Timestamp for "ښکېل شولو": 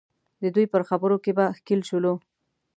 1.57-2.13